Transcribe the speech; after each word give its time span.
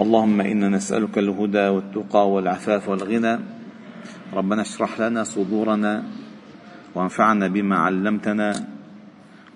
اللهم 0.00 0.40
إنا 0.40 0.68
نسألك 0.68 1.18
الهدى 1.18 1.68
والتقى 1.68 2.30
والعفاف 2.30 2.88
والغنى. 2.88 3.38
ربنا 4.32 4.62
اشرح 4.62 5.00
لنا 5.00 5.24
صدورنا 5.24 6.04
وانفعنا 6.94 7.48
بما 7.48 7.76
علمتنا 7.76 8.52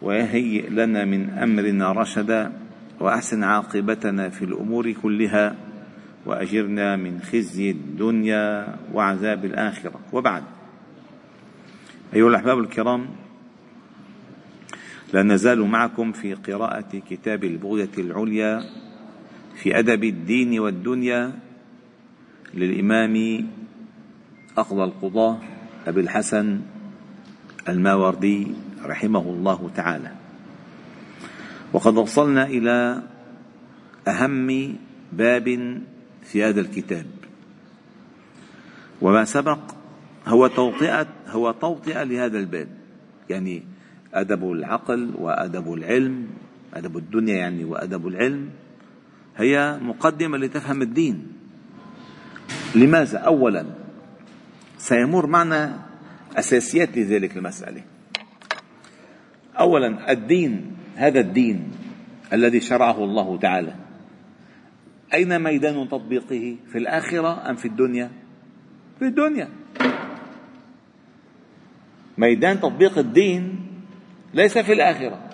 وهيئ 0.03 0.69
لنا 0.69 1.05
من 1.05 1.31
أمرنا 1.31 1.93
رشدا 1.93 2.53
وأحسن 3.01 3.45
عاقبتنا 3.45 4.29
في 4.29 4.45
الأمور 4.45 4.93
كلها 4.93 5.57
وأجرنا 6.27 6.97
من 6.97 7.21
خزي 7.21 7.71
الدنيا 7.71 8.77
وعذاب 8.93 9.45
الآخرة. 9.45 10.01
وبعد. 10.13 10.43
أيها 12.15 12.29
الأحباب 12.29 12.59
الكرام 12.59 13.09
لا 15.13 15.23
نزال 15.23 15.61
معكم 15.63 16.13
في 16.13 16.35
قراءة 16.35 17.03
كتاب 17.11 17.45
البغية 17.45 17.91
العليا 17.99 18.86
في 19.57 19.79
أدب 19.79 20.05
الدين 20.05 20.59
والدنيا 20.59 21.33
للإمام 22.55 23.47
اقضى 24.59 24.85
القضاة 24.85 25.39
أبي 25.87 26.01
الحسن 26.01 26.61
الماوردي 27.69 28.47
رحمه 28.85 29.21
الله 29.21 29.71
تعالى. 29.77 30.13
وقد 31.73 31.97
وصلنا 31.97 32.47
إلى 32.47 33.03
أهم 34.09 34.77
باب 35.13 35.47
في 36.23 36.45
هذا 36.45 36.61
الكتاب. 36.61 37.07
وما 39.01 39.25
سبق 39.25 39.59
هو 40.27 40.47
توطئة 40.47 41.07
هو 41.29 41.53
توطئة 41.53 42.03
لهذا 42.03 42.39
الباب. 42.39 42.69
يعني 43.31 43.63
أدب 44.15 44.53
العقل 44.53 45.11
وأدب 45.19 45.73
العلم 45.73 46.27
أدب 46.75 46.97
الدنيا 46.97 47.37
يعني 47.37 47.65
وأدب 47.65 48.07
العلم. 48.07 48.51
هي 49.37 49.79
مقدمة 49.83 50.39
لتفهم 50.39 50.83
الدين. 50.83 51.33
لماذا؟ 52.75 53.19
أولا 53.19 53.67
سيمر 54.79 55.27
معنا 55.27 55.87
أساسيات 56.37 56.99
لذلك 56.99 57.37
المسألة. 57.37 57.83
أولا 59.61 60.13
الدين 60.13 60.77
هذا 60.97 61.21
الدين 61.21 61.73
الذي 62.33 62.61
شرعه 62.61 63.05
الله 63.05 63.39
تعالى. 63.39 63.75
أين 65.15 65.43
ميدان 65.43 65.89
تطبيقه؟ 65.89 66.57
في 66.73 66.79
الآخرة 66.79 67.51
أم 67.51 67.57
في 67.57 67.69
الدنيا؟ 67.69 68.11
في 68.99 69.05
الدنيا. 69.05 69.49
ميدان 72.19 72.61
تطبيق 72.61 72.99
الدين 72.99 73.67
ليس 74.35 74.59
في 74.59 74.73
الآخرة. 74.73 75.31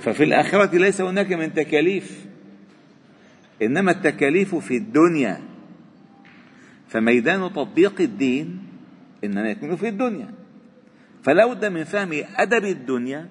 ففي 0.00 0.24
الآخرة 0.24 0.76
ليس 0.78 1.00
هناك 1.00 1.32
من 1.32 1.54
تكاليف. 1.54 2.29
إنما 3.62 3.90
التكاليف 3.90 4.54
في 4.54 4.76
الدنيا. 4.76 5.40
فميدان 6.88 7.52
تطبيق 7.52 8.00
الدين 8.00 8.62
إنما 9.24 9.50
يكون 9.50 9.76
في 9.76 9.88
الدنيا. 9.88 10.34
فلا 11.22 11.46
بد 11.46 11.64
من 11.64 11.84
فهم 11.84 12.24
أدب 12.36 12.64
الدنيا 12.64 13.28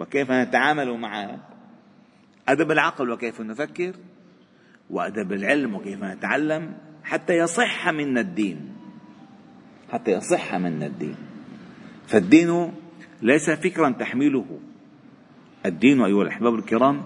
وكيف 0.00 0.30
نتعامل 0.30 0.98
معها 0.98 1.38
أدب 2.48 2.70
العقل 2.70 3.10
وكيف 3.10 3.40
نفكر 3.40 3.94
وأدب 4.90 5.32
العلم 5.32 5.74
وكيف 5.74 6.04
نتعلم 6.04 6.74
حتى 7.04 7.36
يصح 7.36 7.88
منا 7.88 8.20
الدين. 8.20 8.72
حتى 9.92 10.10
يصح 10.10 10.54
منا 10.54 10.86
الدين. 10.86 11.16
فالدين 12.06 12.72
ليس 13.22 13.50
فكرا 13.50 13.90
تحمله. 13.90 14.60
الدين 15.66 16.02
أيها 16.02 16.22
الأحباب 16.22 16.54
الكرام 16.54 17.02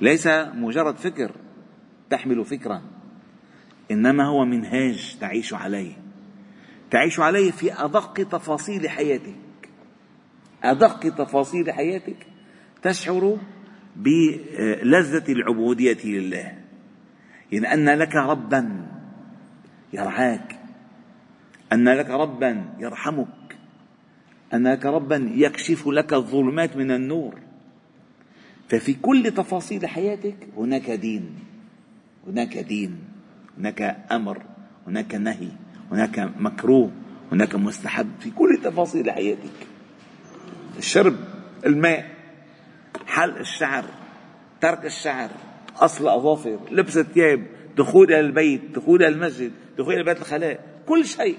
ليس 0.00 0.26
مجرد 0.54 0.96
فكر. 0.96 1.32
تحمل 2.14 2.44
فكرا 2.44 2.82
إنما 3.90 4.24
هو 4.24 4.44
منهاج 4.44 5.16
تعيش 5.20 5.54
عليه. 5.54 5.92
تعيش 6.90 7.20
عليه 7.20 7.50
في 7.50 7.72
أدق 7.72 8.12
تفاصيل 8.14 8.88
حياتك. 8.88 9.68
أدق 10.62 11.00
تفاصيل 11.00 11.72
حياتك 11.72 12.26
تشعر 12.82 13.38
بلذة 13.96 15.32
العبودية 15.32 16.04
لله. 16.04 16.58
يعني 17.52 17.74
أن 17.74 17.88
لك 17.88 18.16
ربا 18.16 18.86
يرعاك. 19.92 20.60
أن 21.72 21.88
لك 21.88 22.10
ربا 22.10 22.64
يرحمك. 22.78 23.56
أن 24.54 24.66
لك 24.68 24.86
ربا 24.86 25.30
يكشف 25.34 25.86
لك 25.86 26.12
الظلمات 26.12 26.76
من 26.76 26.90
النور. 26.90 27.40
ففي 28.68 28.94
كل 28.94 29.30
تفاصيل 29.30 29.86
حياتك 29.86 30.36
هناك 30.56 30.90
دين. 30.90 31.43
هناك 32.26 32.58
دين 32.58 32.98
هناك 33.58 34.06
أمر 34.12 34.42
هناك 34.86 35.14
نهي 35.14 35.48
هناك 35.92 36.18
مكروه 36.36 36.90
هناك 37.32 37.54
مستحب 37.54 38.10
في 38.20 38.30
كل 38.30 38.60
تفاصيل 38.64 39.10
حياتك. 39.10 39.66
الشرب 40.78 41.16
الماء 41.66 42.14
حلق 43.06 43.38
الشعر 43.38 43.84
ترك 44.60 44.84
الشعر 44.84 45.30
أصل 45.76 46.08
أظافر 46.08 46.58
لبس 46.70 46.96
الثياب 46.96 47.46
دخول 47.76 48.06
إلى 48.06 48.20
البيت 48.20 48.60
دخول 48.74 49.02
إلى 49.02 49.14
المسجد 49.14 49.52
دخول 49.78 49.94
إلى 49.94 50.04
بيت 50.04 50.20
الخلاء 50.20 50.64
كل 50.86 51.04
شيء. 51.04 51.38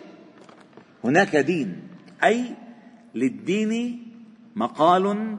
هناك 1.04 1.36
دين 1.36 1.82
أي 2.24 2.46
للدين 3.16 4.04
مقال 4.56 5.38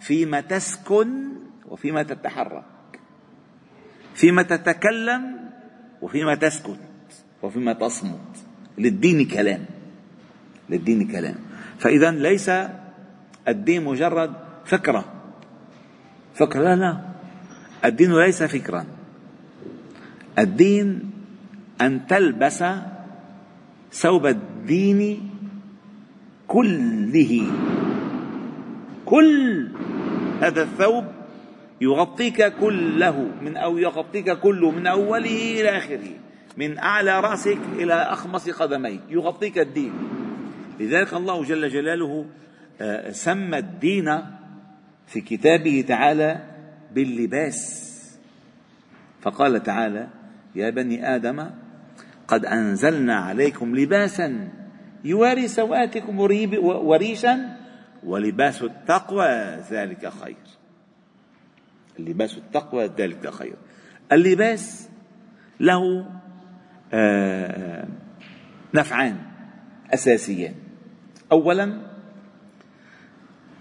فيما 0.00 0.40
تسكن 0.40 1.28
وفيما 1.68 2.02
تتحرك 2.02 2.64
فيما 4.14 4.42
تتكلم 4.42 5.22
وفيما 6.02 6.34
تسكت 6.34 6.78
وفيما 7.42 7.72
تصمت. 7.72 8.34
للدين 8.78 9.28
كلام. 9.28 9.64
للدين 10.70 11.08
كلام. 11.08 11.34
فإذا 11.78 12.10
ليس 12.10 12.50
الدين 13.48 13.84
مجرد 13.84 14.32
فكرة. 14.64 15.04
فكرة؟ 16.34 16.62
لا 16.62 16.76
لا. 16.76 17.00
الدين 17.84 18.12
ليس 18.12 18.42
فكرا 18.42 18.84
الدين 20.38 21.10
أن 21.80 22.06
تلبس 22.06 22.64
ثوب 23.92 24.26
الدين 24.26 25.30
كله. 26.48 27.50
كل 29.04 29.68
هذا 30.40 30.62
الثوب 30.62 31.04
يغطيك 31.80 32.56
كله 32.56 33.30
من 33.42 33.56
أو 33.56 33.78
يغطيك 33.78 34.30
كله 34.30 34.70
من 34.70 34.86
أوله 34.86 35.60
إلى 35.60 35.76
آخره 35.76 36.10
من 36.56 36.78
أعلى 36.78 37.20
رأسك 37.20 37.58
إلى 37.76 37.94
أخمص 37.94 38.50
قدميك 38.50 39.00
يغطيك 39.08 39.58
الدين. 39.58 39.92
لذلك 40.80 41.14
الله 41.14 41.44
جل 41.44 41.68
جلاله 41.68 42.26
آه، 42.80 43.10
سمى 43.10 43.58
الدين 43.58 44.20
في 45.06 45.20
كتابه 45.20 45.84
تعالى 45.88 46.40
باللباس. 46.94 47.90
فقال 49.22 49.62
تعالى 49.62 50.08
يا 50.54 50.70
بني 50.70 51.16
آدم 51.16 51.50
قد 52.28 52.46
أنزلنا 52.46 53.16
عليكم 53.16 53.76
لباسا 53.76 54.48
يواري 55.04 55.48
سوآتكم 55.48 56.18
وريشا 56.62 57.56
ولباس 58.04 58.62
التقوى 58.62 59.26
ذلك 59.70 60.12
خير. 60.22 60.36
اللباس 61.98 62.36
التقوى 62.38 62.90
ذلك 62.98 63.30
خير. 63.30 63.56
اللباس 64.12 64.88
له 65.60 66.06
آه، 66.92 67.88
نفعان 68.74 69.16
أساسيان. 69.94 70.54
اولا 71.32 71.80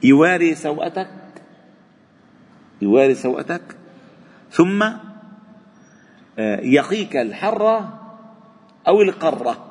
يواري 0.04 0.56
سوءتك 0.56 1.10
يواري 2.82 3.16
سوءتك 3.16 3.78
ثم 4.52 4.84
آه، 6.40 6.60
يقيك 6.62 7.16
الحر 7.16 7.90
أو 8.88 9.02
القرة 9.02 9.70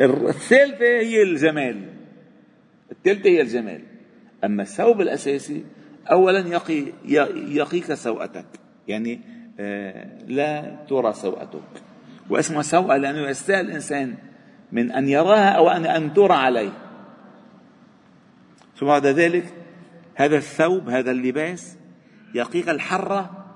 الثالثة 0.00 0.84
هي 0.84 1.22
الجمال. 1.22 1.92
الثالثة 2.92 3.30
هي 3.30 3.40
الجمال. 3.40 3.82
أما 4.44 4.62
الثوب 4.62 5.00
الأساسي 5.00 5.64
أولا 6.10 6.48
يقي 6.48 6.84
يقيك 7.34 7.94
سوءتك. 7.94 8.46
يعني 8.88 9.20
آه، 9.60 10.18
لا 10.26 10.76
ترى 10.88 11.12
سوءتك. 11.12 11.82
واسمها 12.30 12.62
سوءة 12.62 12.96
لأنه 12.96 13.28
يستاء 13.28 13.60
الإنسان 13.60 14.14
من 14.72 14.92
أن 14.92 15.08
يراها 15.08 15.48
أو 15.48 15.68
أن 15.68 15.86
أن 15.86 16.14
ترى 16.14 16.34
عليه. 16.34 16.72
ثم 18.76 18.86
بعد 18.86 19.06
ذلك 19.06 19.54
هذا 20.14 20.36
الثوب 20.36 20.88
هذا 20.88 21.10
اللباس 21.10 21.76
يقيك 22.34 22.68
الحرة 22.68 23.46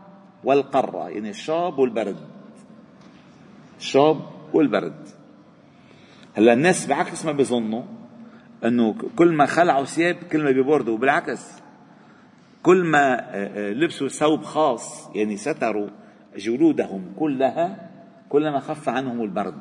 والقرة 0.44 1.08
يعني 1.08 1.30
الشاب 1.30 1.78
والبرد. 1.78 2.16
الشاب 3.78 4.20
والبرد. 4.52 5.08
هلأ 6.34 6.52
الناس 6.52 6.86
بعكس 6.86 7.24
ما 7.24 7.32
بيظنوا 7.32 7.82
أنه 8.64 8.94
كل 9.16 9.32
ما 9.32 9.46
خلعوا 9.46 9.84
ثياب 9.84 10.16
كل 10.32 10.44
ما 10.44 10.50
بيبردوا 10.50 10.98
بالعكس 10.98 11.60
كل 12.62 12.84
ما 12.84 13.14
آه، 13.14 13.70
آه، 13.70 13.72
لبسوا 13.72 14.08
ثوب 14.08 14.42
خاص 14.42 15.10
يعني 15.14 15.36
ستروا 15.36 15.88
جلودهم 16.36 17.12
كلها 17.18 17.90
كلما 18.28 18.60
خف 18.60 18.88
عنهم 18.88 19.22
البرد. 19.22 19.54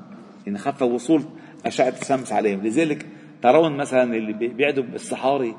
يعني 0.46 0.57
خف 0.57 0.81
وصول 0.81 1.24
أشعة 1.66 1.94
الشمس 2.01 2.34
عليهم. 2.34 2.62
لذلك 2.62 3.06
ترون 3.42 3.78
مثلا 3.78 4.04
اللي 4.04 4.34
بيعدوا 4.34 4.84
بالصحاري 4.84 5.56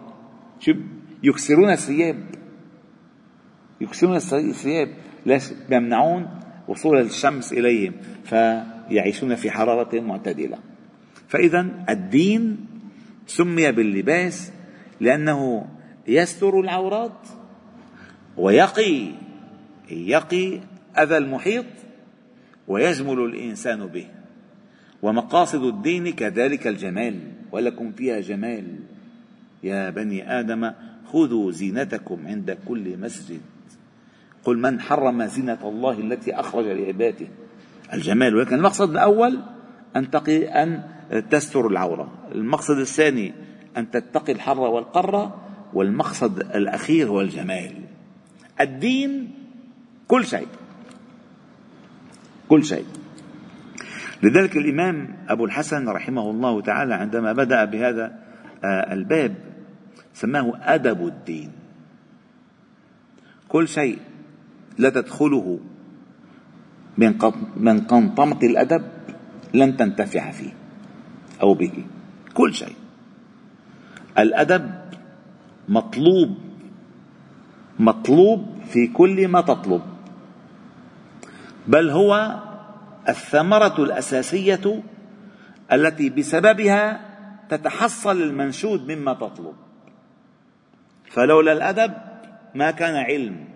شو 0.60 0.72
يكسرون 1.22 1.70
الثياب. 1.70 2.24
يكسرون 3.80 4.16
الثياب. 4.16 4.88
ليش 5.26 5.44
يمنعون 5.70 6.28
وصول 6.68 7.00
الشمس 7.00 7.52
إليهم. 7.52 7.92
فيعيشون 8.24 9.34
في 9.34 9.50
حرارة 9.50 10.00
معتدلة. 10.00 10.58
فإذا 11.28 11.66
الدين 11.88 12.66
سمي 13.26 13.72
باللباس 13.72 14.52
لأنه 15.00 15.66
يستر 16.08 16.60
العورات 16.60 17.26
ويقي 18.36 19.06
يقي 19.90 20.60
أذى 20.98 21.16
المحيط 21.16 21.64
ويجمل 22.68 23.18
الإنسان 23.18 23.86
به. 23.86 24.06
ومقاصد 25.02 25.62
الدين 25.62 26.12
كذلك 26.12 26.66
الجمال 26.66 27.20
ولكم 27.52 27.92
فيها 27.92 28.20
جمال. 28.20 28.64
يا 29.62 29.90
بني 29.90 30.40
آدم 30.40 30.72
خذوا 31.12 31.50
زينتكم 31.50 32.26
عند 32.26 32.58
كل 32.68 32.98
مسجد. 32.98 33.40
قل 34.44 34.58
من 34.58 34.80
حرم 34.80 35.24
زينة 35.24 35.58
الله 35.62 35.98
التي 35.98 36.34
أخرج 36.34 36.66
لعباده. 36.66 37.26
الجمال 37.92 38.36
ولكن 38.36 38.56
المقصد 38.56 38.90
الأول 38.90 39.40
أن 39.96 40.10
تقي 40.10 40.44
أن 40.44 40.82
تستر 41.30 41.66
العورة. 41.66 42.12
المقصد 42.34 42.78
الثاني 42.78 43.32
أن 43.76 43.90
تتقي 43.90 44.32
الحر 44.32 44.60
والقرة 44.60 45.39
والمقصد 45.74 46.38
الأخير 46.38 47.08
هو 47.08 47.20
الجمال. 47.20 47.74
الدين 48.60 49.34
كل 50.08 50.26
شيء. 50.26 50.48
كل 52.48 52.64
شيء. 52.64 52.86
لذلك 54.22 54.56
الإمام 54.56 55.16
أبو 55.28 55.44
الحسن 55.44 55.88
رحمه 55.88 56.30
الله 56.30 56.60
تعالى 56.60 56.94
عندما 56.94 57.32
بدأ 57.32 57.64
بهذا 57.64 58.18
آه، 58.64 58.92
الباب 58.92 59.34
سماه 60.14 60.52
أدب 60.62 61.06
الدين. 61.06 61.50
كل 63.48 63.68
شيء 63.68 63.98
لا 64.78 64.90
تدخله 64.90 65.60
من 67.56 67.80
قنطمة 67.80 68.38
الأدب 68.42 68.82
لن 69.54 69.76
تنتفع 69.76 70.30
فيه 70.30 70.52
أو 71.42 71.54
به. 71.54 71.84
كل 72.34 72.54
شيء. 72.54 72.76
الأدب 74.18 74.70
مطلوب 75.70 76.38
مطلوب 77.78 78.46
في 78.64 78.86
كل 78.86 79.28
ما 79.28 79.40
تطلب. 79.40 79.82
بل 81.66 81.90
هو 81.90 82.40
الثمرة 83.08 83.74
الأساسية 83.78 84.82
التي 85.72 86.10
بسببها 86.10 87.00
تتحصل 87.48 88.22
المنشود 88.22 88.92
مما 88.92 89.14
تطلب. 89.14 89.54
فلولا 91.10 91.52
الأدب 91.52 91.92
ما 92.54 92.70
كان 92.70 92.94
علم 92.96 93.48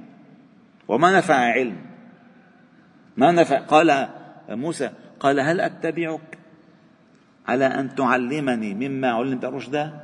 وما 0.89 1.19
نفع 1.19 1.35
علم. 1.35 1.77
ما 3.17 3.31
نفع 3.31 3.59
قال 3.59 4.09
موسى 4.49 4.91
قال 5.21 5.41
هل 5.41 5.61
أتبعك 5.61 6.39
على 7.49 7.67
أن 7.67 7.95
تعلمني 7.95 8.75
مما 8.75 9.11
علمت 9.11 9.45
رشدا 9.45 10.01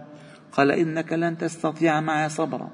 قال 0.52 0.70
إنك 0.70 1.12
لن 1.12 1.38
تستطيع 1.38 2.00
معي 2.00 2.29
صبرا. 2.29 2.70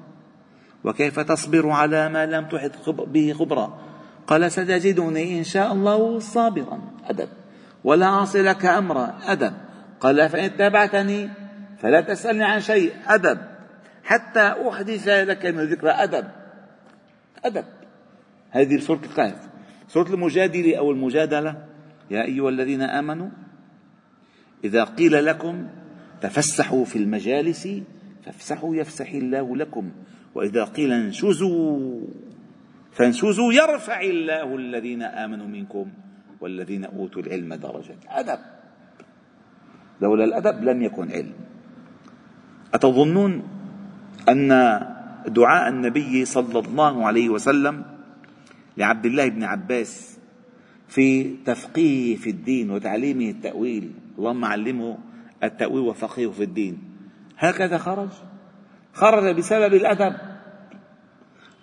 وكيف 0.83 1.19
تصبر 1.19 1.69
على 1.69 2.09
ما 2.09 2.25
لم 2.25 2.45
تحط 2.45 2.89
به 2.89 3.33
خبرا؟ 3.33 3.79
قال 4.27 4.51
ستجدني 4.51 5.39
إن 5.39 5.43
شاء 5.43 5.73
الله 5.73 6.19
صابرا. 6.19 6.81
أدب. 7.05 7.29
ولا 7.83 8.05
أعصي 8.05 8.41
لك 8.41 8.65
أمرا. 8.65 9.19
أدب. 9.25 9.53
قال 9.99 10.29
فإن 10.29 10.43
اتبعتني 10.43 11.29
فلا 11.79 12.01
تسألني 12.01 12.43
عن 12.43 12.59
شيء. 12.61 12.93
أدب. 13.07 13.37
حتى 14.03 14.55
أحدث 14.69 15.07
لك 15.07 15.45
من 15.45 15.63
ذكرى 15.63 15.91
أدب. 15.91 16.27
أدب. 17.45 17.65
هذه 18.51 18.79
سورة 18.79 19.01
الكهف 19.03 19.47
سورة 19.87 20.13
المجادلة 20.13 20.77
أو 20.77 20.91
المجادلة. 20.91 21.55
يا 22.11 22.23
أيها 22.23 22.49
الذين 22.49 22.81
آمنوا 22.81 23.29
إذا 24.63 24.83
قيل 24.83 25.25
لكم 25.25 25.67
تفسحوا 26.21 26.85
في 26.85 26.95
المجالس 26.95 27.67
فافسحوا 28.25 28.75
يفسح 28.75 29.11
الله 29.11 29.55
لكم. 29.55 29.91
وإذا 30.35 30.63
قيل 30.63 30.91
انشزوا 30.91 32.01
فانشزوا 32.91 33.53
يرفع 33.53 34.01
الله 34.01 34.55
الذين 34.55 35.01
آمنوا 35.01 35.47
منكم 35.47 35.85
والذين 36.41 36.85
أوتوا 36.85 37.21
العلم 37.21 37.53
درجات. 37.53 37.97
أدب. 38.07 38.39
لولا 40.01 40.23
الأدب 40.23 40.63
لم 40.63 40.81
يكن 40.81 41.11
علم. 41.11 41.33
أتظنون 42.73 43.43
أن 44.29 44.49
دعاء 45.27 45.69
النبي 45.69 46.25
صلى 46.25 46.59
الله 46.59 47.05
عليه 47.05 47.29
وسلم 47.29 47.85
لعبد 48.77 49.05
الله 49.05 49.27
بن 49.27 49.43
عباس 49.43 50.17
في 50.87 51.35
تفقيهه 51.45 52.17
في 52.17 52.29
الدين 52.29 52.71
وتعليمه 52.71 53.29
التأويل 53.29 53.91
اللهم 54.17 54.45
علمه 54.45 54.97
التأويل 55.43 55.87
وفقهه 55.87 56.31
في 56.31 56.43
الدين. 56.43 56.77
هكذا 57.37 57.77
خرج. 57.77 58.09
خرج 58.93 59.35
بسبب 59.35 59.73
الأدب. 59.73 60.15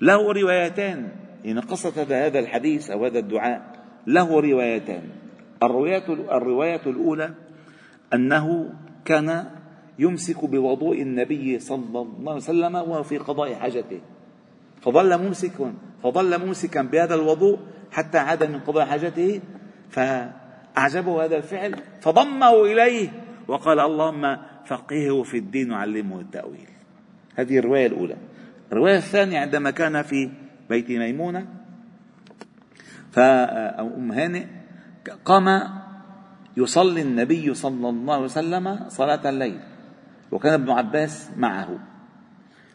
له 0.00 0.32
روايتان. 0.32 1.08
إن 1.46 1.60
قصة 1.60 2.02
هذا 2.02 2.38
الحديث 2.38 2.90
أو 2.90 3.04
هذا 3.04 3.18
الدعاء 3.18 3.62
له 4.06 4.40
روايتان. 4.40 5.02
الرواية, 5.62 6.04
الرواية 6.08 6.86
الأولى 6.86 7.34
أنه 8.14 8.74
كان 9.04 9.46
يمسك 9.98 10.44
بوضوء 10.44 11.02
النبي 11.02 11.58
صلى 11.58 12.00
الله 12.00 12.32
عليه 12.32 12.42
وسلم 12.42 12.74
وهو 12.74 13.02
في 13.02 13.18
قضاء 13.18 13.54
حاجته. 13.54 14.00
فظل 14.80 15.18
ممسكا 15.22 15.74
فظل 16.02 16.46
ممسكا 16.46 16.82
بهذا 16.82 17.14
الوضوء 17.14 17.58
حتى 17.92 18.18
عاد 18.18 18.44
من 18.44 18.60
قضاء 18.60 18.84
حاجته 18.86 19.40
فأعجبه 19.90 21.24
هذا 21.24 21.36
الفعل 21.36 21.74
فضمه 22.00 22.64
إليه 22.64 23.23
وقال 23.48 23.80
اللهم 23.80 24.36
فقهه 24.66 25.22
في 25.22 25.38
الدين 25.38 25.72
وعلمه 25.72 26.20
التأويل. 26.20 26.68
هذه 27.36 27.58
الرواية 27.58 27.86
الأولى. 27.86 28.16
الرواية 28.72 28.96
الثانية 28.96 29.38
عندما 29.38 29.70
كان 29.70 30.02
في 30.02 30.30
بيت 30.68 30.90
ميمونة 30.90 31.46
أو 33.18 33.86
أم 33.96 34.12
هانئ 34.12 34.46
قام 35.24 35.62
يصلي 36.56 37.02
النبي 37.02 37.54
صلى 37.54 37.88
الله 37.88 38.14
عليه 38.14 38.24
وسلم 38.24 38.88
صلاة 38.88 39.28
الليل 39.30 39.60
وكان 40.32 40.52
ابن 40.52 40.70
عباس 40.70 41.30
معه 41.36 41.78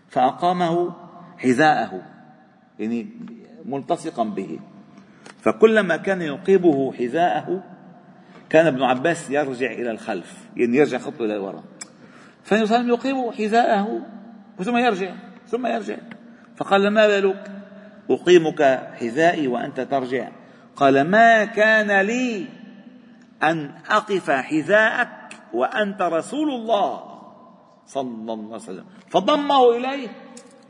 فأقامه 0.10 0.94
حذاءه 1.38 2.02
يعني 2.80 3.08
ملتصقا 3.66 4.24
به 4.24 4.60
فكلما 5.40 5.98
كان 5.98 6.22
يقيبه 6.22 6.94
حذاءه 6.94 7.64
كان 8.50 8.68
ابن 8.68 8.84
عباس 8.84 9.30
يرجع 9.30 9.72
إلى 9.72 9.92
الخلف 9.92 10.50
يعني 10.56 10.78
يرجع 10.78 10.98
خطوة 10.98 11.26
إلى 11.26 11.36
الوراء. 11.36 11.64
فالنبي 12.44 12.90
يقيم 12.90 13.32
حذاءه 13.32 14.02
ثم 14.64 14.78
يرجع 14.78 15.16
ثم 15.48 15.68
يرجع. 15.68 15.98
فقال 16.58 16.88
ما 16.88 17.08
بالك؟ 17.08 17.52
أقيمك 18.10 18.62
حذائي 19.00 19.48
وأنت 19.48 19.82
ترجع. 19.82 20.30
قال 20.76 21.02
ما 21.02 21.46
كان 21.46 22.02
لي 22.02 22.46
أن 23.44 23.72
أقف 23.90 24.32
حذاءك 24.32 25.10
وأنت 25.54 26.02
رسول 26.02 26.52
الله. 26.52 27.04
صلى 27.86 28.34
الله 28.34 28.46
عليه 28.46 28.56
وسلم. 28.56 28.86
فضمه 29.10 29.78
إليه 29.78 30.08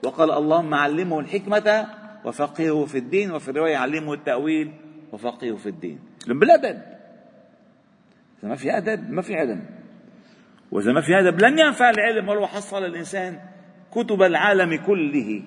وقال 0.03 0.31
اللهم 0.31 0.74
علمه 0.74 1.19
الحكمة 1.19 1.88
وفقهه 2.25 2.86
في 2.86 2.98
الدين 2.98 3.31
وفي 3.31 3.51
الرواية 3.51 3.77
علمه 3.77 4.13
التأويل 4.13 4.74
وفقهه 5.12 5.55
في 5.55 5.69
الدين. 5.69 6.00
بالأدب 6.27 6.99
إذا 8.39 8.50
ما 8.50 8.55
في 8.55 8.77
أدب 8.77 9.10
ما 9.10 9.22
في 9.22 9.36
علم. 9.36 9.65
وإذا 10.72 10.91
ما 10.91 11.01
في 11.01 11.19
أدب 11.19 11.41
لن 11.41 11.60
ينفع 11.60 11.89
العلم 11.89 12.29
ولو 12.29 12.48
حصل 12.48 12.86
الإنسان 12.86 13.39
كتب 13.91 14.22
العالم 14.22 14.75
كله 14.75 15.43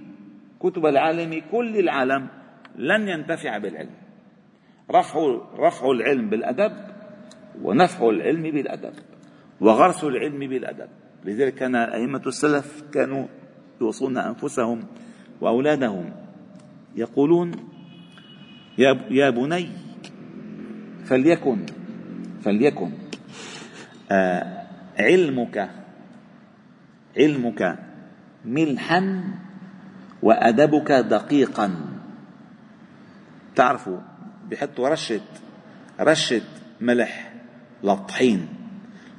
كتب 0.60 0.86
العالم 0.86 1.42
كل 1.50 1.76
العالم 1.76 2.28
لن 2.76 3.08
ينتفع 3.08 3.58
بالعلم. 3.58 3.94
رفع 4.90 5.38
رفع 5.56 5.90
العلم 5.90 6.30
بالأدب 6.30 6.72
ونفع 7.62 8.08
العلم 8.08 8.42
بالأدب 8.42 8.94
وغرس 9.60 10.04
العلم 10.04 10.38
بالأدب. 10.38 10.88
لذلك 11.24 11.54
كان 11.54 11.76
أئمة 11.76 12.22
السلف 12.26 12.82
كانوا 12.94 13.26
يوصون 13.80 14.18
أنفسهم 14.18 14.84
وأولادهم 15.40 16.12
يقولون 16.96 17.52
يا 19.10 19.30
بني 19.30 19.68
فليكن 21.04 21.66
فليكن. 22.44 22.90
آه 24.10 24.66
علمك 24.98 25.70
علمك 27.16 27.78
ملحا 28.44 29.24
وأدبك 30.22 30.92
دقيقا. 30.92 31.74
تعرفوا 33.54 33.98
بيحطوا 34.48 34.88
رشة 34.88 35.20
رشة 36.00 36.42
ملح 36.80 37.32
للطحين 37.84 38.48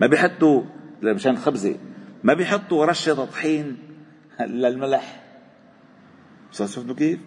ما 0.01 0.08
بيحطوا 0.08 0.63
مشان 1.03 1.38
خبزة. 1.38 1.75
ما 2.24 2.34
بيحطوا 2.34 2.86
رشة 2.86 3.25
طحين 3.25 3.77
للملح 4.39 5.24
شفتوا 6.51 6.96
كيف؟ 6.96 7.20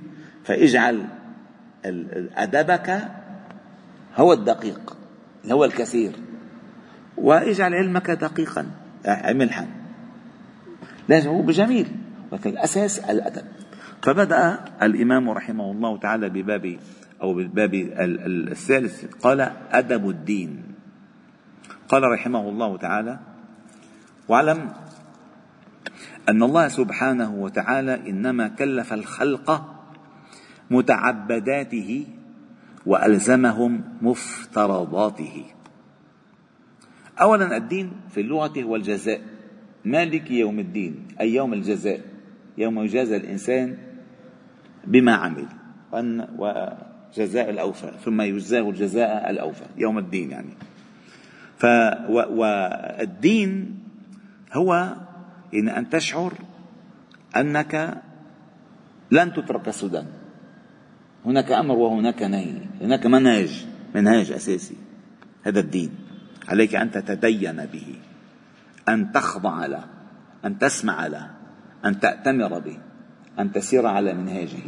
فاجعل 0.45 1.07
أدبك 2.37 3.09
هو 4.17 4.33
الدقيق. 4.33 4.97
هو 5.53 5.65
الكثير. 5.65 6.13
واجعل 7.17 7.75
علمك 7.75 8.11
دقيقا. 8.11 8.67
ملحا 9.29 9.67
لازم 11.09 11.31
هو 11.31 11.43
بجميل 11.43 11.87
ولكن 12.33 12.51
الأساس 12.51 12.99
الأدب. 12.99 13.45
فبدأ 14.03 14.65
الإمام 14.83 15.31
رحمه 15.31 15.71
الله 15.71 15.99
تعالى 15.99 16.29
بباب 16.29 16.77
أو 17.23 17.35
بالباب 17.35 17.75
الثالث. 18.51 19.05
قال 19.23 19.53
أدب 19.73 20.11
الدين. 20.11 20.63
قال 21.89 22.03
رحمه 22.03 22.49
الله 22.49 22.77
تعالى 22.77 23.19
واعلم 24.29 24.73
أن 26.29 26.43
الله 26.43 26.69
سبحانه 26.69 27.35
وتعالى 27.35 28.11
إنما 28.11 28.49
كلف 28.49 28.93
الخلق 28.93 29.77
متعبداته 30.71 32.07
وألزمهم 32.87 33.85
مفترضاته. 34.03 35.45
أولا 37.21 37.57
الدين 37.57 37.93
في 38.11 38.21
اللغة 38.21 38.63
هو 38.63 38.77
الجزاء. 38.77 39.21
مالك 39.85 40.31
يوم 40.31 40.59
الدين 40.59 41.09
أي 41.21 41.35
يوم 41.35 41.53
الجزاء. 41.53 42.01
يوم 42.59 42.79
يجازى 42.79 43.17
الإنسان 43.17 43.79
بما 44.87 45.15
عمل. 45.15 45.47
وجزاء 46.39 47.51
الأوفى 47.51 47.93
ثم 48.05 48.21
يجزاه 48.21 48.71
الجزاء 48.71 49.31
الأوفى 49.31 49.65
يوم 49.77 49.99
الدين 49.99 50.31
يعني. 50.31 50.53
ف 51.59 51.67
والدين 52.11 53.79
هو 54.53 54.97
إن 55.55 55.69
أن 55.69 55.91
تشعر 55.91 56.33
أنك 57.37 58.03
لن 59.11 59.33
تترك 59.33 59.71
سدى. 59.71 60.03
هناك 61.27 61.53
أمر 61.53 61.75
وهناك 61.75 62.23
نهي. 62.23 62.55
هناك 62.81 63.07
منهج 63.07 63.67
منهاج 63.95 64.33
أساسي. 64.33 64.77
هذا 65.43 65.61
الدين. 65.61 65.91
عليك 66.49 66.75
أن 66.75 66.91
تتدين 66.91 67.67
به. 67.67 67.95
أن 68.89 69.13
تخضع 69.13 69.67
له. 69.67 69.85
أن 70.45 70.59
تسمع 70.59 71.07
له. 71.07 71.31
أن 71.85 72.01
تأتمر 72.01 72.59
به. 72.59 72.79
أن 73.39 73.53
تسير 73.53 73.87
على 73.87 74.15
منهاجه. 74.15 74.63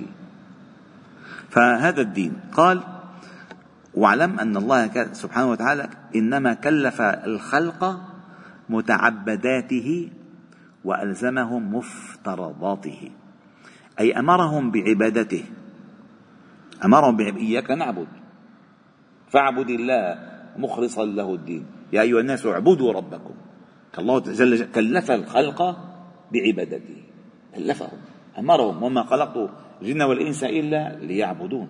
فهذا 1.50 2.00
الدين. 2.00 2.32
قال 2.52 2.82
واعلم 3.94 4.40
أن 4.40 4.56
الله 4.56 5.12
سبحانه 5.12 5.50
وتعالى 5.50 5.88
إنما 6.16 6.54
كلف 6.54 7.00
الخلق 7.00 8.00
متعبداته 8.68 10.10
وألزمهم 10.84 11.74
مفترضاته. 11.74 13.10
أي 14.00 14.18
أمرهم 14.18 14.70
بعبادته. 14.70 15.44
أمرهم 16.84 17.16
بإياك 17.16 17.36
إياك 17.36 17.70
نعبد. 17.70 18.06
فاعبد 19.28 19.70
الله 19.70 20.18
مخلصا 20.56 21.04
له 21.04 21.34
الدين. 21.34 21.66
يا 21.92 22.02
أيها 22.02 22.20
الناس 22.20 22.46
اعبدوا 22.46 22.92
ربكم. 22.92 23.34
الله 23.98 24.18
جل 24.18 24.72
كلف 24.72 25.10
الخلق 25.10 25.60
بعبادته. 26.32 27.02
كلفهم 27.54 27.98
أمرهم. 28.38 28.82
وما 28.82 29.02
خلقت 29.02 29.50
الجن 29.82 30.02
والإنس 30.02 30.44
إلا 30.44 30.98
ليعبدون. 30.98 31.68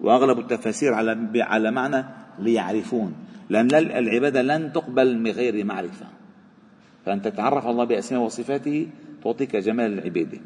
وأغلب 0.00 0.38
التفاسير 0.38 0.94
على 0.94 1.42
على 1.42 1.70
معنى 1.70 2.04
ليعرفون. 2.38 3.14
لأن 3.50 3.74
العبادة 3.74 4.42
لن 4.42 4.72
تقبل 4.72 5.18
من 5.18 5.30
غير 5.30 5.64
معرفة. 5.64 6.06
فأن 7.06 7.22
تتعرف 7.22 7.66
الله 7.66 7.84
بأسماء 7.84 8.22
وصفاته 8.22 8.88
تعطيك 9.24 9.56
جمال 9.56 9.98
العبادة. 9.98 10.38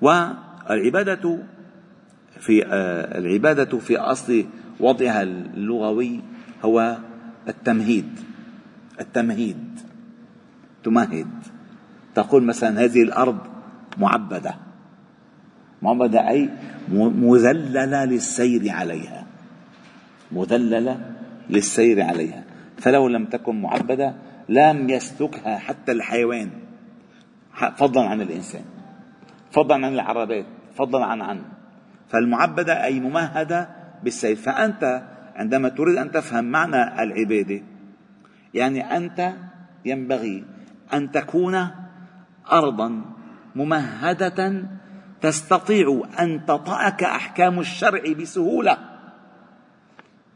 والعبادة 0.00 1.38
في 2.46 2.66
آه، 2.66 3.18
العبادة 3.18 3.78
في 3.78 3.96
أصل 3.96 4.46
وضعها 4.80 5.22
اللغوي 5.22 6.20
هو 6.64 6.96
التمهيد. 7.48 8.20
التمهيد. 9.00 9.80
تمهد. 10.84 11.26
تقول 12.14 12.42
مثلا 12.42 12.84
هذه 12.84 13.02
الأرض 13.02 13.38
معبدة. 13.98 14.54
معبدة 15.82 16.28
أي 16.28 16.50
مذللة 16.88 18.04
للسير 18.04 18.70
عليها. 18.70 19.26
مذللة 20.32 21.00
للسير 21.50 22.02
عليها. 22.02 22.44
فلو 22.78 23.08
لم 23.08 23.24
تكن 23.24 23.62
معبدة 23.62 24.14
لم 24.48 24.90
يسلكها 24.90 25.58
حتى 25.58 25.92
الحيوان. 25.92 26.50
فضلا 27.76 28.02
عن 28.02 28.20
الإنسان. 28.20 28.64
فضلا 29.50 29.86
عن 29.86 29.94
العربات 29.94 30.46
فضلا 30.76 31.04
عن 31.04 31.22
عن 31.22 31.55
فالمعبدة 32.08 32.84
أي 32.84 33.00
ممهدة 33.00 33.68
بالسير 34.02 34.36
فأنت 34.36 35.02
عندما 35.36 35.68
تريد 35.68 35.96
أن 35.96 36.10
تفهم 36.10 36.44
معنى 36.44 37.02
العبادة 37.02 37.62
يعني 38.54 38.96
أنت 38.96 39.32
ينبغي 39.84 40.44
أن 40.92 41.10
تكون 41.10 41.68
أرضا 42.52 43.02
ممهدة 43.54 44.64
تستطيع 45.20 46.02
أن 46.20 46.46
تطأك 46.46 47.04
أحكام 47.04 47.60
الشرع 47.60 48.12
بسهولة. 48.12 48.78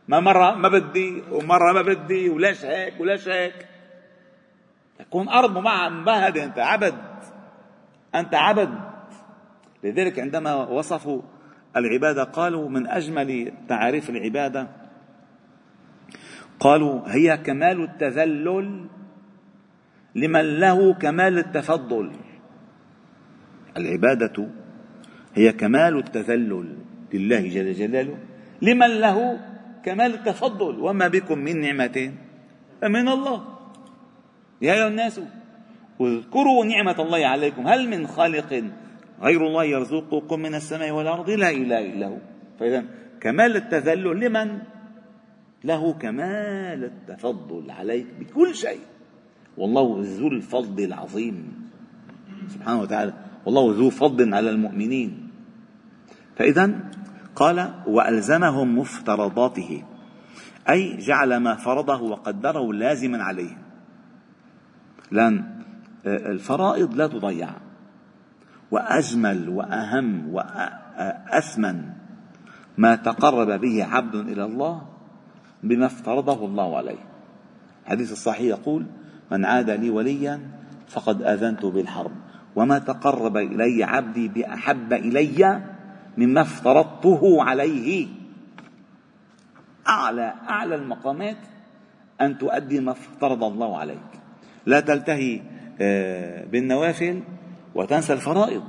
ما 0.08 0.20
مرة 0.20 0.54
ما 0.54 0.68
بدي 0.68 1.22
ومرة 1.30 1.72
ما 1.72 1.82
بدي 1.82 2.28
وليش 2.28 2.64
هيك 2.64 3.00
وليش 3.00 3.28
هيك. 3.28 3.66
تكون 4.98 5.28
أرض 5.28 5.58
ممهدة. 5.58 6.44
أنت 6.44 6.58
عبد. 6.58 6.94
أنت 8.14 8.34
عبد. 8.34 8.80
لذلك 9.84 10.18
عندما 10.18 10.54
وصفوا 10.54 11.22
العبادة 11.76 12.24
قالوا 12.24 12.68
من 12.68 12.86
أجمل 12.86 13.52
تعاريف 13.68 14.10
العبادة. 14.10 14.68
قالوا 16.60 17.00
هي 17.06 17.36
كمال 17.36 17.82
التذلل 17.82 18.86
لمن 20.14 20.60
له 20.60 20.94
كمال 20.94 21.38
التفضل. 21.38 22.10
العبادة 23.76 24.48
هي 25.34 25.52
كمال 25.52 25.98
التذلل 25.98 26.76
لله 27.14 27.40
جل 27.40 27.72
جلاله 27.72 28.18
لمن 28.62 29.00
له 29.00 29.40
كمال 29.84 30.14
التفضل. 30.14 30.80
وما 30.80 31.08
بكم 31.08 31.38
من 31.38 31.60
نعمة 31.60 32.12
فمن 32.82 33.08
الله. 33.08 33.58
يا 34.62 34.74
أيها 34.74 34.88
الناس 34.88 35.20
اذكروا 36.00 36.64
نعمة 36.64 37.02
الله 37.02 37.26
عليكم. 37.26 37.66
هل 37.66 37.88
من 37.88 38.06
خالق 38.06 38.64
غير 39.22 39.46
الله 39.46 39.64
يرزقكم 39.64 40.40
من 40.40 40.54
السماء 40.54 40.90
والأرض 40.90 41.30
لا 41.30 41.50
إله 41.50 41.78
إلا 41.78 42.06
هو. 42.06 42.18
فإذا 42.60 42.84
كمال 43.20 43.56
التذلل 43.56 44.20
لمن؟ 44.20 44.58
له 45.64 45.92
كمال 45.92 46.84
التفضل 46.84 47.70
عليك 47.70 48.06
بكل 48.20 48.54
شيء. 48.54 48.80
والله 49.58 50.02
ذو 50.02 50.28
الفضل 50.28 50.84
العظيم. 50.84 51.68
سبحانه 52.48 52.80
وتعالى 52.80 53.12
والله 53.46 53.74
ذو 53.76 53.90
فضل 53.90 54.34
على 54.34 54.50
المؤمنين. 54.50 55.30
فإذا 56.36 56.90
قال 57.36 57.74
وألزمهم 57.86 58.78
مفترضاته. 58.78 59.82
أي 60.68 60.96
جعل 60.96 61.36
ما 61.36 61.54
فرضه 61.54 62.02
وقدره 62.02 62.72
لازما 62.72 63.22
عليهم 63.22 63.58
لأن 65.10 65.44
الفرائض 66.06 66.94
لا 66.94 67.06
تضيع. 67.06 67.50
وأجمل 68.70 69.48
وأهم 69.48 70.34
وأثمن 70.34 71.82
ما 72.78 72.96
تقرب 72.96 73.60
به 73.60 73.84
عبد 73.84 74.14
إلى 74.14 74.44
الله 74.44 74.82
بما 75.62 75.86
افترضه 75.86 76.44
الله 76.44 76.76
عليه. 76.76 77.04
حديث 77.86 78.12
الصحيح 78.12 78.40
يقول 78.40 78.86
من 79.32 79.44
عاد 79.44 79.70
لي 79.70 79.90
وليا 79.90 80.40
فقد 80.88 81.22
آذنت 81.22 81.66
بالحرب 81.66 82.12
وما 82.56 82.78
تقرب 82.78 83.36
إلي 83.36 83.84
عبدي 83.84 84.28
بأحب 84.28 84.92
إلي 84.92 85.62
مما 86.18 86.40
افترضته 86.40 87.42
عليه. 87.42 88.06
أعلى 89.88 90.34
أعلى 90.48 90.74
المقامات 90.74 91.36
أن 92.20 92.38
تؤدي 92.38 92.80
ما 92.80 92.92
افترض 92.92 93.44
الله 93.44 93.78
عليك. 93.78 94.10
لا 94.66 94.80
تلتهي 94.80 95.40
آه، 95.80 96.44
بالنوافل 96.44 97.22
وتنسى 97.74 98.12
الفرائض. 98.12 98.62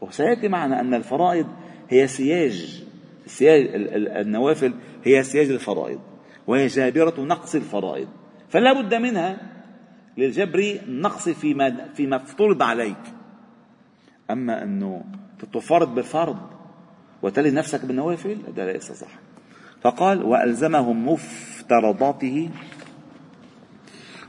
وسيأتي 0.00 0.48
معنا 0.48 0.80
أن 0.80 0.94
الفرائض 0.94 1.46
هي 1.88 2.06
سياج 2.06 2.84
سياج 3.26 3.68
النوافل 4.16 4.74
هي 5.04 5.22
سياج 5.22 5.50
الفرائض 5.50 6.00
وهي 6.46 6.66
جابرة 6.66 7.20
نقص 7.20 7.54
الفرائض. 7.54 8.08
فلا 8.48 8.72
بد 8.80 8.94
منها 8.94 9.36
للجبر 10.16 10.78
نقص 10.88 11.28
فيما 11.28 11.88
فيما 11.94 12.16
افترض 12.16 12.62
عليك. 12.62 13.02
أما 14.30 14.62
أنه 14.62 15.04
تفرض 15.52 15.94
بالفرض 15.94 16.38
وتلي 17.22 17.50
نفسك 17.50 17.84
بالنوافل 17.84 18.38
هذا 18.48 18.72
ليس 18.72 18.92
صح. 18.92 19.18
فقال 19.80 20.22
وألزمهم 20.22 21.08
مفترضاته 21.08 22.50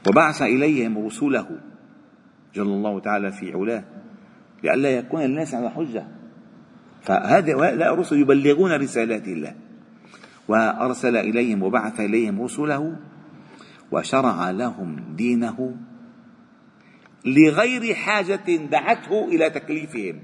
وبعث 0.08 0.42
إليهم 0.42 1.06
رسله 1.06 1.73
جل 2.54 2.62
الله 2.62 3.00
تعالى 3.00 3.32
في 3.32 3.54
علاه 3.54 3.84
لئلا 4.64 4.90
يكون 4.90 5.22
الناس 5.22 5.54
على 5.54 5.70
حجة. 5.72 6.08
فهذا 7.02 7.54
هؤلاء 7.54 7.94
الرسل 7.94 8.20
يبلغون 8.20 8.72
رسالات 8.72 9.28
الله. 9.28 9.56
وأرسل 10.48 11.18
إليهم 11.18 11.64
وبعث 11.64 12.00
إليهم 12.00 12.42
رسله 12.42 12.96
وشرع 13.92 14.52
لهم 14.52 15.16
دينه 15.16 15.78
لغير 17.26 17.94
حاجة 17.94 18.56
دعته 18.72 19.28
إلى 19.28 19.50
تكليفهم. 19.50 20.20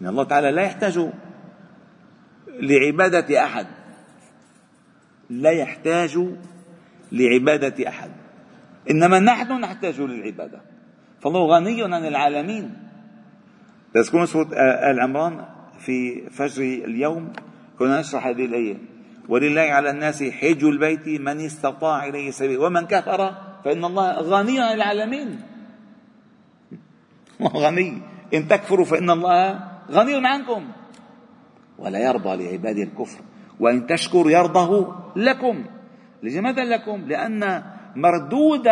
إن 0.00 0.06
الله 0.06 0.24
تعالى 0.24 0.50
لا 0.50 0.62
يحتاج 0.62 1.10
لعبادة 2.48 3.44
أحد. 3.44 3.66
لا 5.30 5.50
يحتاج 5.50 6.18
لعبادة 7.12 7.88
أحد. 7.88 8.10
إنما 8.90 9.18
نحن 9.18 9.52
نحتاج 9.60 10.00
للعبادة. 10.00 10.69
فالله 11.20 11.46
غني 11.46 11.82
عن 11.82 12.06
العالمين. 12.06 12.76
تذكرون 13.94 14.26
سورة 14.26 14.48
آل 14.90 15.00
عمران 15.00 15.44
في 15.78 16.28
فجر 16.30 16.62
اليوم؟ 16.62 17.32
كنا 17.78 18.00
نشرح 18.00 18.26
هذه 18.26 18.44
الآية. 18.44 18.76
ولله 19.28 19.60
على 19.60 19.90
الناس 19.90 20.22
حج 20.22 20.64
البيت 20.64 21.20
من 21.20 21.40
استطاع 21.40 22.06
إليه 22.08 22.30
سبيل. 22.30 22.58
ومن 22.58 22.86
كفر 22.86 23.34
فإن 23.64 23.84
الله 23.84 24.12
غني 24.12 24.60
عن 24.60 24.74
العالمين. 24.74 25.40
غني. 27.64 28.02
إن 28.34 28.48
تكفروا 28.48 28.84
فإن 28.84 29.10
الله 29.10 29.60
غني 29.90 30.26
عنكم. 30.26 30.62
ولا 31.78 31.98
يرضى 31.98 32.32
لعباده 32.36 32.82
الكفر. 32.82 33.20
وإن 33.60 33.86
تشكر 33.86 34.30
يرضه 34.30 34.94
لكم. 35.16 35.64
لماذا 36.22 36.64
لكم؟ 36.64 37.04
لأن 37.08 37.62
مردود 37.96 38.68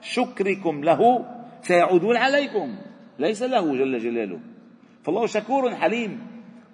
شكركم 0.00 0.84
له 0.84 1.24
سيعودون 1.64 2.16
عليكم. 2.16 2.76
ليس 3.18 3.42
له 3.42 3.76
جل 3.76 3.98
جلاله. 3.98 4.40
فالله 5.04 5.26
شكور 5.26 5.74
حليم 5.74 6.20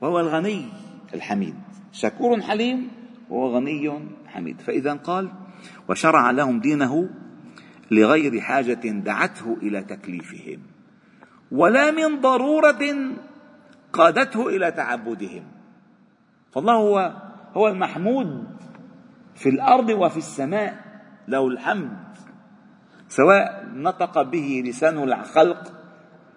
وهو 0.01 0.21
الغني 0.21 0.69
الحميد. 1.15 1.55
شكور 1.93 2.41
حليم 2.41 2.91
وهو 3.31 3.57
غني 3.57 4.01
حميد. 4.27 4.61
فإذا 4.61 4.93
قال 4.95 5.31
وشرع 5.89 6.31
لهم 6.31 6.61
دينه 6.61 7.11
لغير 7.91 8.41
حاجة 8.41 8.89
دعته 8.89 9.57
إلى 9.63 9.83
تكليفهم 9.83 10.61
ولا 11.53 11.91
من 11.91 12.21
ضرورة 12.21 12.83
قادته 13.93 14.49
إلى 14.49 14.71
تعبدهم. 14.71 15.43
فالله 16.53 16.75
هو 16.75 17.17
هو 17.55 17.69
المحمود 17.69 18.47
في 19.35 19.49
الأرض 19.49 19.89
وفي 19.91 20.17
السماء 20.17 20.85
له 21.29 21.47
الحمد. 21.49 22.10
سواء 23.11 23.67
نطق 23.75 24.23
به 24.23 24.63
لسان 24.67 25.03
الخلق 25.03 25.63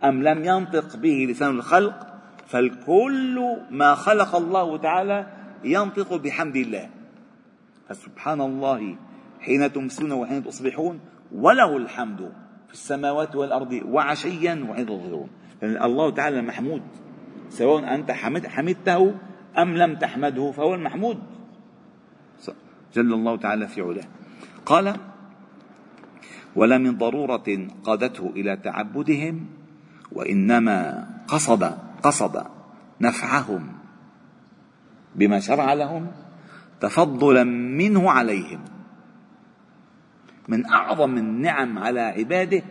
أم 0.04 0.24
لم 0.24 0.40
ينطق 0.46 0.98
به 0.98 1.28
لسان 1.30 1.50
الخلق 1.50 1.98
فالكل 2.48 3.38
ما 3.70 3.96
خلق 3.96 4.36
الله 4.36 4.78
تعالى 4.78 5.28
ينطق 5.64 6.10
بحمد 6.16 6.56
الله. 6.56 6.90
فسبحان 7.90 8.42
الله 8.42 8.96
حين 9.40 9.62
تمسون 9.74 10.12
وحين 10.12 10.44
تصبحون 10.44 11.00
وله 11.30 11.78
الحمد 11.78 12.32
في 12.68 12.74
السماوات 12.74 13.36
والأرض 13.36 13.82
وعشيا 13.86 14.66
وحين 14.70 14.86
تظهرون 14.86 15.30
يعني 15.62 15.86
الله 15.86 16.10
تعالى 16.10 16.42
محمود 16.42 16.82
سواء 17.50 17.96
أنت 17.96 18.12
حمد 18.12 18.48
حمدته 18.48 19.16
أم 19.58 19.78
لم 19.78 19.96
تحمده 19.96 20.52
فهو 20.52 20.74
المحمود. 20.74 21.20
جل 22.94 23.14
الله 23.14 23.38
تعالى 23.38 23.68
في 23.68 23.82
علاه. 23.82 24.08
قال 24.66 24.96
ولا 26.56 26.78
من 26.78 26.98
ضرورة 26.98 27.68
قادته 27.84 28.32
إلى 28.36 28.56
تعبدهم 28.56 29.46
وإنما 30.12 31.08
قصد 31.28 31.64
قصد 32.04 32.44
نفعهم 33.02 33.68
بما 35.16 35.40
شرع 35.40 35.74
لهم 35.74 36.12
تفضلا 36.80 37.44
منه 37.44 38.12
عليهم. 38.12 38.60
من 40.48 40.66
أعظم 40.66 41.18
النعم 41.18 41.80
على 41.80 42.02
عباده 42.02 42.64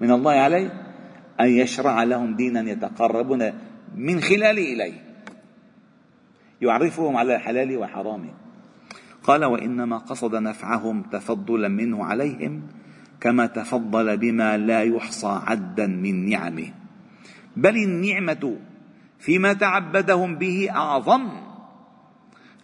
من 0.00 0.10
الله 0.10 0.32
عليه 0.32 0.82
أن 1.40 1.46
يشرع 1.46 2.02
لهم 2.02 2.36
دينا 2.36 2.70
يتقربون 2.70 3.52
من 3.96 4.20
خلاله 4.20 4.72
إليه. 4.72 5.12
يعرفهم 6.62 7.16
على 7.16 7.38
حلاله 7.38 7.76
وحرامه 7.76 8.30
قال 9.22 9.44
وإنما 9.44 9.98
قصد 9.98 10.34
نفعهم 10.34 11.02
تفضلا 11.02 11.68
منه 11.68 12.04
عليهم 12.04 12.62
كما 13.22 13.46
تفضل 13.46 14.16
بما 14.16 14.58
لا 14.58 14.82
يحصى 14.82 15.40
عدا 15.46 15.86
من 15.86 16.30
نعمه. 16.30 16.74
بل 17.56 17.76
النعمة 17.76 18.56
فيما 19.18 19.52
تعبدهم 19.52 20.36
به 20.36 20.68
أعظم 20.70 21.30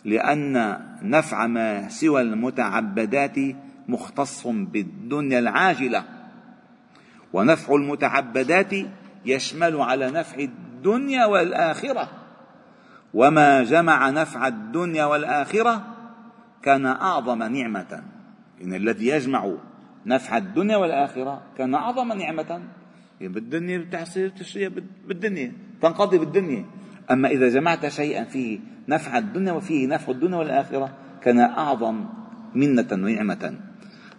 لأن 0.04 0.80
نفع 1.02 1.46
ما 1.46 1.88
سوى 1.88 2.20
المتعبدات 2.20 3.36
مختص 3.88 4.46
بالدنيا 4.46 5.38
العاجلة 5.38 6.04
ونفع 7.32 7.74
المتعبدات 7.74 8.72
يشمل 9.24 9.80
على 9.80 10.10
نفع 10.10 10.38
الدنيا 10.38 11.24
والآخرة. 11.24 12.08
وما 13.14 13.62
جمع 13.62 14.10
نفع 14.10 14.46
الدنيا 14.46 15.04
والآخرة 15.04 15.86
كان 16.62 16.86
أعظم 16.86 17.42
نعمة. 17.42 18.02
إن 18.62 18.74
الذي 18.74 19.06
يجمع 19.06 19.54
نفع 20.06 20.36
الدنيا 20.36 20.76
والآخرة. 20.76 21.42
كان 21.58 21.74
أعظم 21.74 22.12
نعمة. 22.12 22.62
بالدنيا 23.20 23.86
تشتريها 24.38 24.70
بالدنيا 25.08 25.52
تنقضي 25.82 26.18
بالدنيا. 26.18 26.64
أما 27.10 27.28
إذا 27.28 27.48
جمعت 27.48 27.86
شيئا 27.86 28.24
فيه 28.24 28.58
نفع 28.88 29.18
الدنيا 29.18 29.52
وفيه 29.52 29.86
نفع 29.86 30.12
الدنيا 30.12 30.36
والآخرة 30.36 30.94
كان 31.22 31.38
أعظم 31.38 32.06
منة 32.54 32.88
ونعمة. 32.92 33.60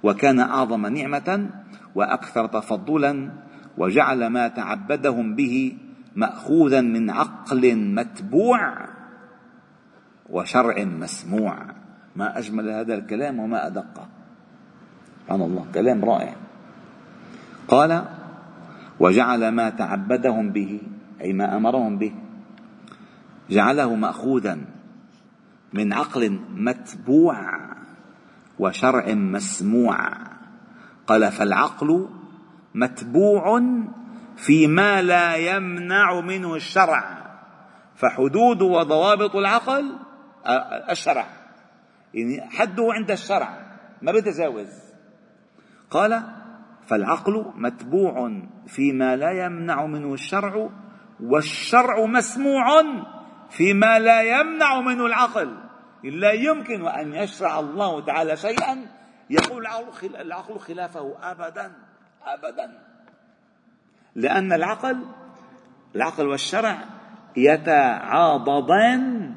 وكان 0.03 0.39
أعظم 0.39 0.85
نعمة 0.85 1.49
وأكثر 1.95 2.45
تفضلا 2.45 3.31
وجعل 3.77 4.27
ما 4.27 4.47
تعبدهم 4.47 5.35
به 5.35 5.77
مأخوذا 6.15 6.81
من 6.81 7.09
عقل 7.09 7.75
متبوع 7.75 8.89
وشرع 10.29 10.83
مسموع. 10.83 11.55
ما 12.15 12.37
أجمل 12.37 12.69
هذا 12.69 12.93
الكلام 12.93 13.39
وما 13.39 13.67
أدقه 13.67 14.18
سبحان 15.29 15.41
الله 15.41 15.65
كلام 15.73 16.05
رائع. 16.05 16.35
قال 17.67 18.05
وجعل 18.99 19.49
ما 19.49 19.69
تعبدهم 19.69 20.51
به 20.51 20.81
أي 21.21 21.33
ما 21.33 21.57
أمرهم 21.57 21.97
به 21.97 22.13
جعله 23.49 23.95
مأخوذا 23.95 24.57
من 25.73 25.93
عقل 25.93 26.39
متبوع 26.49 27.37
وشرع 28.59 29.13
مسموع. 29.13 29.97
قال 31.07 31.31
فالعقل 31.31 32.09
متبوع 32.75 33.61
فيما 34.37 35.01
لا 35.01 35.35
يمنع 35.35 36.21
منه 36.21 36.55
الشرع 36.55 37.03
فحدود 37.95 38.61
وضوابط 38.61 39.35
العقل 39.35 39.95
الشرع. 40.89 41.25
يعني 42.13 42.49
حده 42.49 42.87
عند 42.89 43.11
الشرع 43.11 43.49
ما 44.01 44.11
بيتجاوز 44.11 44.88
قال 45.91 46.23
فالعقل 46.87 47.51
متبوع 47.55 48.41
فيما 48.67 49.15
لا 49.15 49.45
يمنع 49.45 49.85
منه 49.85 50.13
الشرع 50.13 50.69
والشرع 51.23 52.05
مسموع 52.05 52.65
فيما 53.49 53.99
لا 53.99 54.21
يمنع 54.21 54.81
منه 54.81 55.05
العقل. 55.05 55.57
لا 56.03 56.31
يمكن 56.31 56.87
أن 56.87 57.13
يشرع 57.13 57.59
الله 57.59 58.05
تعالى 58.05 58.35
شيئا 58.37 58.85
يقول 59.29 59.67
العقل 60.03 60.59
خلافه 60.59 61.15
ابدا 61.21 61.71
ابدا. 62.23 62.79
لأن 64.15 64.53
العقل 64.53 65.05
العقل 65.95 66.27
والشرع 66.27 66.77
يتعاضدان 67.37 69.35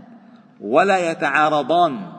ولا 0.61 1.11
يتعارضان. 1.11 2.12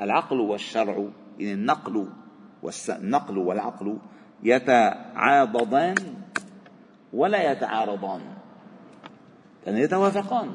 العقل 0.00 0.40
والشرع 0.40 1.08
يعني 1.38 1.52
النقل 1.52 2.08
والنقل 2.62 3.38
والعقل 3.38 3.98
يتعاضدان 4.42 5.94
ولا 7.12 7.52
يتعارضان 7.52 8.20
لأن 9.66 9.76
يتوافقان. 9.76 10.48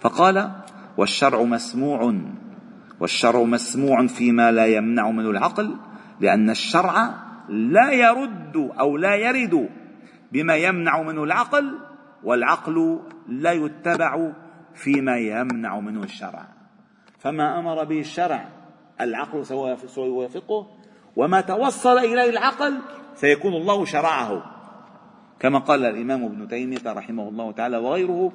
فقال 0.00 0.50
والشرع 0.96 1.42
مسموع 1.42 2.14
والشرع 3.00 3.42
مسموع 3.42 4.06
فيما 4.06 4.50
لا 4.52 4.66
يمنع 4.66 5.10
منه 5.10 5.30
العقل 5.30 5.76
لأن 6.20 6.50
الشرع 6.50 7.14
لا 7.48 7.92
يرد 7.92 8.70
أو 8.80 8.96
لا 8.96 9.14
يرد 9.14 9.70
بما 10.32 10.56
يمنع 10.56 11.02
منه 11.02 11.24
العقل 11.24 11.78
والعقل 12.22 13.00
لا 13.28 13.52
يتبع 13.52 14.32
فيما 14.74 15.16
يمنع 15.16 15.80
منه 15.80 16.02
الشرع. 16.02 16.46
فما 17.18 17.58
أمر 17.58 17.84
به 17.84 18.00
الشرع 18.00 18.48
العقل 19.00 19.46
سيوافقه 19.86 20.66
وما 21.16 21.40
توصل 21.40 21.98
اليه 21.98 22.30
العقل 22.30 22.78
سيكون 23.14 23.54
الله 23.54 23.84
شرعه. 23.84 24.44
كما 25.40 25.58
قال 25.58 25.84
الإمام 25.84 26.24
ابن 26.24 26.48
تيمية 26.48 26.92
رحمه 26.92 27.28
الله 27.28 27.52
تعالى 27.52 27.76
وغيره 27.76 28.32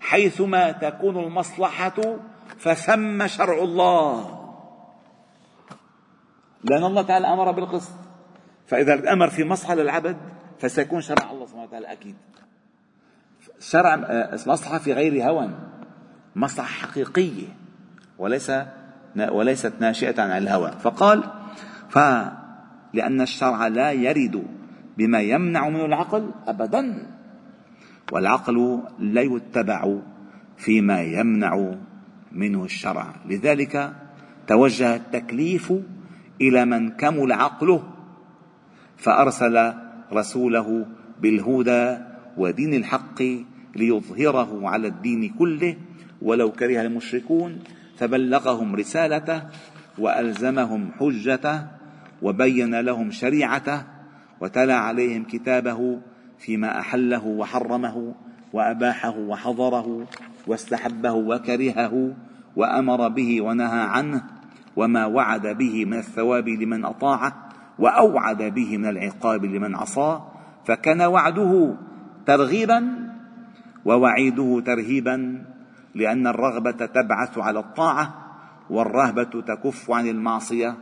حيثما 0.00 0.72
تكون 0.72 1.16
المصلحة 1.18 2.18
فثم 2.58 3.26
شرع 3.26 3.58
الله. 3.58 4.36
لأن 6.64 6.84
الله 6.84 7.02
تعالى 7.02 7.26
أمر 7.26 7.50
بالقسط. 7.50 7.92
فإذا 8.66 8.94
الأمر 8.94 9.30
في 9.30 9.44
مصلحة 9.44 9.74
للعبد 9.74 10.16
فسيكون 10.58 11.00
شرع 11.00 11.30
الله 11.30 11.46
سبحانه 11.46 11.64
وتعالى 11.64 11.92
أكيد. 11.92 12.16
شرع 13.60 13.94
آه، 13.94 14.34
مصلحة 14.34 14.78
في 14.78 14.92
غير 14.92 15.30
هوى 15.30 15.50
مصلحة 16.36 16.86
حقيقية 16.86 17.56
وليس 18.18 18.52
وليست 19.16 19.72
ناشئة 19.80 20.22
عن 20.22 20.42
الهوى. 20.42 20.70
فقال 20.80 21.24
فلأن 21.88 23.20
الشرع 23.20 23.68
لا 23.68 23.92
يرد 23.92 24.44
بما 24.98 25.20
يمنع 25.20 25.68
منه 25.68 25.84
العقل 25.84 26.30
أبدا. 26.46 27.06
والعقل 28.12 28.82
لا 28.98 29.22
يتبع 29.22 29.98
فيما 30.56 31.02
يمنع 31.02 31.74
منه 32.32 32.64
الشرع. 32.64 33.14
لذلك 33.26 33.92
توجه 34.46 34.96
التكليف 34.96 35.72
إلى 36.40 36.64
من 36.64 36.90
كمل 36.90 37.32
عقله. 37.32 37.82
فأرسل 38.96 39.72
رسوله 40.12 40.86
بالهدى 41.20 41.98
ودين 42.36 42.74
الحق 42.74 43.22
ليظهره 43.76 44.68
على 44.68 44.88
الدين 44.88 45.28
كله. 45.38 45.76
ولو 46.22 46.52
كره 46.52 46.80
المشركون 46.80 47.58
فبلغهم 48.00 48.76
رسالته 48.76 49.42
وألزمهم 49.98 50.90
حجته 51.00 51.66
وبين 52.22 52.80
لهم 52.80 53.10
شريعته 53.10 53.82
وتلا 54.40 54.74
عليهم 54.74 55.24
كتابه 55.24 56.00
فيما 56.38 56.78
أحله 56.78 57.26
وحرمه 57.26 58.14
وأباحه 58.52 59.18
وحظره 59.18 60.06
واستحبه 60.46 61.12
وكرهه 61.12 62.14
وأمر 62.56 63.08
به 63.08 63.40
ونهى 63.40 63.80
عنه 63.80 64.22
وما 64.76 65.06
وعد 65.06 65.46
به 65.46 65.84
من 65.84 65.98
الثواب 65.98 66.48
لمن 66.48 66.84
أطاعه 66.84 67.48
وأوعد 67.78 68.42
به 68.42 68.78
من 68.78 68.86
العقاب 68.86 69.44
لمن 69.44 69.74
عصاه 69.74 70.32
فكان 70.64 71.02
وعده 71.02 71.76
ترغيبا 72.26 73.10
ووعيده 73.84 74.62
ترهيبا 74.66 75.44
لأن 75.94 76.26
الرغبة 76.26 76.86
تبعث 76.86 77.38
على 77.38 77.58
الطاعة 77.58 78.14
والرهبة 78.70 79.40
تكف 79.40 79.90
عن 79.90 80.06
المعصية 80.06 80.76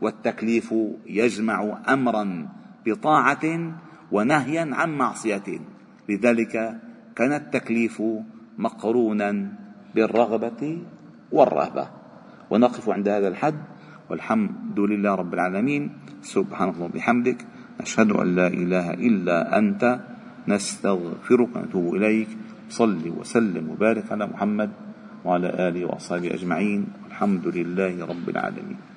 والتكليف 0.00 0.74
يجمع 1.06 1.78
أمرا 1.88 2.48
بطاعة 2.86 3.44
ونهيا 4.12 4.70
عن 4.72 4.98
معصية. 4.98 5.48
لذلك 6.08 6.80
كان 7.16 7.32
التكليف 7.32 8.02
مقرونا 8.58 9.52
بالرغبة 9.94 10.78
والرهبة. 11.32 11.88
ونقف 12.50 12.88
عند 12.88 13.08
هذا 13.08 13.28
الحد. 13.28 13.60
والحمد 14.10 14.80
لله 14.80 15.14
رب 15.14 15.34
العالمين. 15.34 15.90
سبحانك 16.22 16.74
اللهم 16.74 16.90
وبحمدك. 16.90 17.46
نشهد 17.80 18.10
أن 18.10 18.34
لا 18.36 18.46
إله 18.46 18.90
إلا 18.90 19.58
أنت. 19.58 20.00
نستغفرك 20.48 21.56
ونتوب 21.56 21.94
إليك. 21.94 22.28
صل 22.70 23.02
وسلم 23.18 23.70
وبارك 23.70 24.06
على 24.12 24.26
محمد 24.26 24.70
وعلى 25.24 25.48
آله 25.68 25.84
وأصحابه 25.84 26.34
أجمعين 26.34 26.86
والحمد 27.04 27.46
لله 27.46 27.94
رب 28.06 28.26
العالمين. 28.28 28.89